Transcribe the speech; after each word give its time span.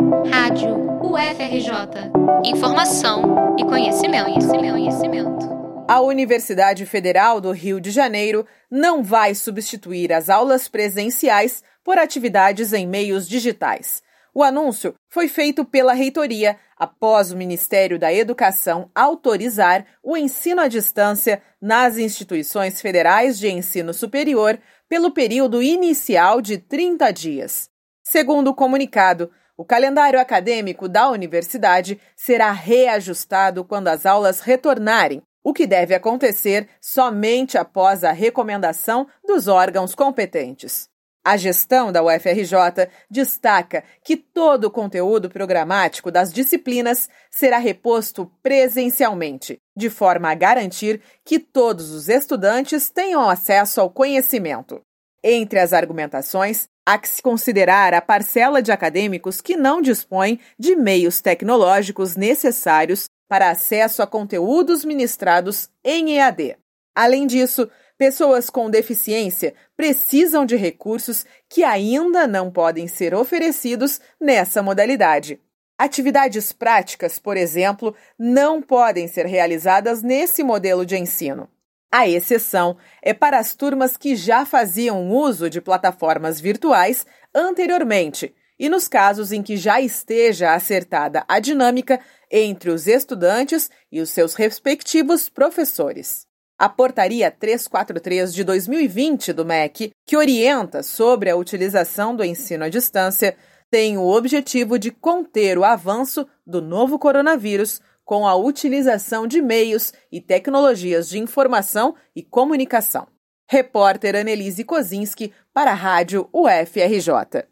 Rádio 0.00 0.76
UFRJ. 1.02 2.10
Informação 2.42 3.54
e 3.58 3.64
conhecimento, 3.64 4.24
conhecimento, 4.24 4.72
conhecimento. 4.72 5.50
A 5.86 6.00
Universidade 6.00 6.86
Federal 6.86 7.38
do 7.38 7.50
Rio 7.50 7.78
de 7.78 7.90
Janeiro 7.90 8.46
não 8.70 9.02
vai 9.02 9.34
substituir 9.34 10.10
as 10.10 10.30
aulas 10.30 10.68
presenciais 10.68 11.62
por 11.84 11.98
atividades 11.98 12.72
em 12.72 12.86
meios 12.86 13.28
digitais. 13.28 14.02
O 14.32 14.42
anúncio 14.42 14.94
foi 15.06 15.28
feito 15.28 15.66
pela 15.66 15.92
reitoria 15.92 16.56
após 16.78 17.30
o 17.30 17.36
Ministério 17.36 17.98
da 17.98 18.10
Educação 18.10 18.90
autorizar 18.94 19.84
o 20.02 20.16
ensino 20.16 20.62
à 20.62 20.68
distância 20.68 21.42
nas 21.60 21.98
instituições 21.98 22.80
federais 22.80 23.38
de 23.38 23.50
ensino 23.50 23.92
superior 23.92 24.58
pelo 24.88 25.10
período 25.10 25.62
inicial 25.62 26.40
de 26.40 26.56
30 26.56 27.10
dias. 27.10 27.68
Segundo 28.02 28.48
o 28.48 28.54
comunicado, 28.54 29.30
o 29.60 29.64
calendário 29.66 30.18
acadêmico 30.18 30.88
da 30.88 31.10
universidade 31.10 32.00
será 32.16 32.50
reajustado 32.50 33.62
quando 33.62 33.88
as 33.88 34.06
aulas 34.06 34.40
retornarem, 34.40 35.20
o 35.44 35.52
que 35.52 35.66
deve 35.66 35.94
acontecer 35.94 36.66
somente 36.80 37.58
após 37.58 38.02
a 38.02 38.10
recomendação 38.10 39.06
dos 39.22 39.48
órgãos 39.48 39.94
competentes. 39.94 40.88
A 41.22 41.36
gestão 41.36 41.92
da 41.92 42.02
UFRJ 42.02 42.88
destaca 43.10 43.84
que 44.02 44.16
todo 44.16 44.64
o 44.64 44.70
conteúdo 44.70 45.28
programático 45.28 46.10
das 46.10 46.32
disciplinas 46.32 47.10
será 47.30 47.58
reposto 47.58 48.32
presencialmente, 48.42 49.58
de 49.76 49.90
forma 49.90 50.30
a 50.30 50.34
garantir 50.34 51.02
que 51.22 51.38
todos 51.38 51.90
os 51.90 52.08
estudantes 52.08 52.88
tenham 52.88 53.28
acesso 53.28 53.78
ao 53.78 53.90
conhecimento. 53.90 54.80
Entre 55.22 55.58
as 55.58 55.74
argumentações, 55.74 56.66
há 56.90 56.98
que 56.98 57.08
se 57.08 57.22
considerar 57.22 57.94
a 57.94 58.00
parcela 58.00 58.60
de 58.60 58.72
acadêmicos 58.72 59.40
que 59.40 59.56
não 59.56 59.80
dispõem 59.80 60.40
de 60.58 60.74
meios 60.74 61.20
tecnológicos 61.20 62.16
necessários 62.16 63.04
para 63.28 63.48
acesso 63.48 64.02
a 64.02 64.08
conteúdos 64.08 64.84
ministrados 64.84 65.70
em 65.84 66.16
EAD. 66.16 66.56
Além 66.92 67.28
disso, 67.28 67.70
pessoas 67.96 68.50
com 68.50 68.68
deficiência 68.68 69.54
precisam 69.76 70.44
de 70.44 70.56
recursos 70.56 71.24
que 71.48 71.62
ainda 71.62 72.26
não 72.26 72.50
podem 72.50 72.88
ser 72.88 73.14
oferecidos 73.14 74.00
nessa 74.20 74.60
modalidade. 74.60 75.40
Atividades 75.78 76.52
práticas, 76.52 77.20
por 77.20 77.36
exemplo, 77.36 77.94
não 78.18 78.60
podem 78.60 79.06
ser 79.06 79.26
realizadas 79.26 80.02
nesse 80.02 80.42
modelo 80.42 80.84
de 80.84 80.96
ensino. 80.96 81.48
A 81.92 82.08
exceção 82.08 82.76
é 83.02 83.12
para 83.12 83.38
as 83.38 83.54
turmas 83.54 83.96
que 83.96 84.14
já 84.14 84.46
faziam 84.46 85.10
uso 85.10 85.50
de 85.50 85.60
plataformas 85.60 86.40
virtuais 86.40 87.04
anteriormente 87.34 88.32
e 88.56 88.68
nos 88.68 88.86
casos 88.86 89.32
em 89.32 89.42
que 89.42 89.56
já 89.56 89.80
esteja 89.80 90.54
acertada 90.54 91.24
a 91.26 91.40
dinâmica 91.40 91.98
entre 92.30 92.70
os 92.70 92.86
estudantes 92.86 93.70
e 93.90 94.00
os 94.00 94.10
seus 94.10 94.34
respectivos 94.34 95.28
professores. 95.28 96.26
A 96.56 96.68
Portaria 96.68 97.30
343 97.30 98.34
de 98.34 98.44
2020 98.44 99.32
do 99.32 99.44
MEC, 99.44 99.90
que 100.06 100.16
orienta 100.16 100.82
sobre 100.82 101.30
a 101.30 101.36
utilização 101.36 102.14
do 102.14 102.22
ensino 102.22 102.64
à 102.64 102.68
distância, 102.68 103.34
tem 103.70 103.96
o 103.96 104.06
objetivo 104.06 104.78
de 104.78 104.90
conter 104.90 105.56
o 105.56 105.64
avanço 105.64 106.26
do 106.46 106.60
novo 106.60 106.98
coronavírus 106.98 107.80
com 108.10 108.26
a 108.26 108.34
utilização 108.34 109.24
de 109.24 109.40
meios 109.40 109.92
e 110.10 110.20
tecnologias 110.20 111.08
de 111.08 111.20
informação 111.20 111.94
e 112.12 112.24
comunicação. 112.24 113.06
Repórter 113.48 114.16
Annelise 114.16 114.64
Kozinski 114.64 115.32
para 115.54 115.70
a 115.70 115.74
Rádio 115.74 116.28
UFRJ. 116.32 117.46